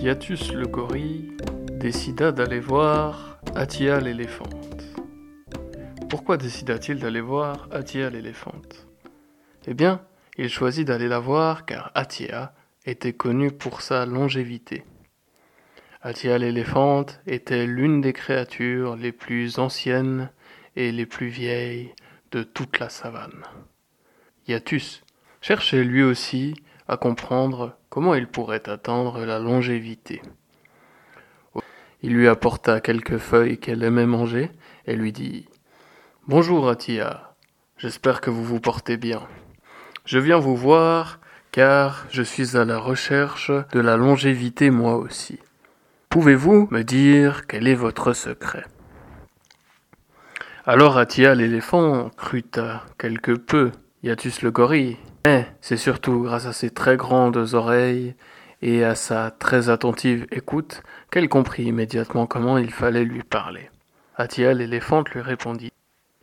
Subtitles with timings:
[0.00, 1.36] Yatus le gorille
[1.70, 4.84] décida d'aller voir Atia l'éléphante.
[6.10, 8.86] Pourquoi décida-t-il d'aller voir Atia l'éléphante?
[9.66, 10.02] Eh bien,
[10.36, 12.54] il choisit d'aller la voir car Atia
[12.84, 14.84] était connue pour sa longévité.
[16.02, 20.30] Atia l'éléphante était l'une des créatures les plus anciennes
[20.76, 21.94] et les plus vieilles
[22.30, 23.42] de toute la savane.
[24.48, 25.02] Yatus
[25.40, 26.54] cherchait lui aussi
[26.88, 30.20] à comprendre comment il pourrait atteindre la longévité.
[32.02, 34.50] Il lui apporta quelques feuilles qu'elle aimait manger
[34.86, 35.48] et lui dit
[36.28, 37.34] Bonjour Atia,
[37.78, 39.22] j'espère que vous vous portez bien.
[40.04, 45.38] Je viens vous voir car je suis à la recherche de la longévité moi aussi.
[46.10, 48.64] Pouvez-vous me dire quel est votre secret?
[50.66, 53.70] Alors Atia l'éléphant crut à quelque peu
[54.02, 58.14] Yatus le gorille, mais c'est surtout grâce à ses très grandes oreilles
[58.62, 63.70] et à sa très attentive écoute qu'elle comprit immédiatement comment il fallait lui parler.
[64.16, 65.72] Atia l'éléphante lui répondit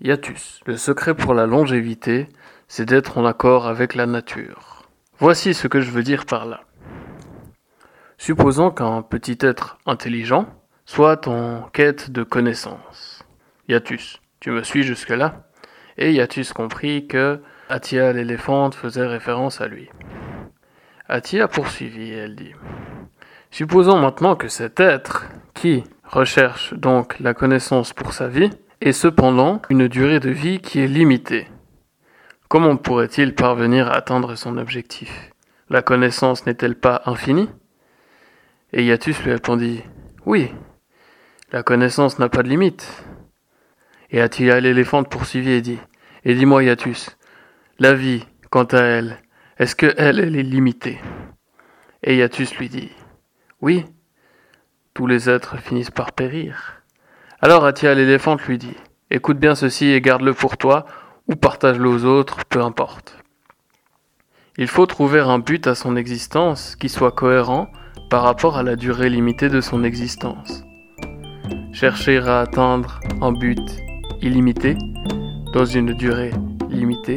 [0.00, 2.28] Yatus, le secret pour la longévité,
[2.68, 4.84] c'est d'être en accord avec la nature.
[5.18, 6.62] Voici ce que je veux dire par là.
[8.16, 10.46] Supposons qu'un petit être intelligent
[10.86, 13.24] soit en quête de connaissances.
[13.68, 15.48] Yatus, tu me suis jusque-là
[15.98, 17.40] Et Yatus comprit que
[17.70, 19.88] Atia l'éléphante faisait référence à lui.
[21.08, 22.52] Atia poursuivit, elle dit.
[23.52, 29.62] Supposons maintenant que cet être, qui recherche donc la connaissance pour sa vie, ait cependant
[29.70, 31.46] une durée de vie qui est limitée.
[32.48, 35.30] Comment pourrait-il parvenir à atteindre son objectif?
[35.68, 37.50] La connaissance n'est-elle pas infinie?
[38.72, 39.84] Et Yatus lui répondit
[40.26, 40.52] Oui,
[41.52, 43.04] la connaissance n'a pas de limite.
[44.10, 45.78] Et Atia l'éléphante poursuivit et dit
[46.24, 47.16] Et dis-moi, Yatus,
[47.80, 49.16] la vie, quant à elle,
[49.58, 51.00] est-ce que elle, est limitée?
[52.02, 52.22] Et
[52.58, 52.90] lui dit
[53.62, 53.86] Oui,
[54.92, 56.82] tous les êtres finissent par périr.
[57.40, 58.76] Alors Atia l'éléphante lui dit
[59.10, 60.84] Écoute bien ceci et garde-le pour toi,
[61.26, 63.16] ou partage-le aux autres, peu importe.
[64.58, 67.72] Il faut trouver un but à son existence qui soit cohérent
[68.10, 70.64] par rapport à la durée limitée de son existence.
[71.72, 73.58] Chercher à atteindre un but
[74.20, 74.76] illimité
[75.54, 76.32] dans une durée
[76.68, 77.16] limitée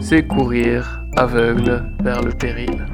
[0.00, 2.86] c'est courir aveugle vers le péril.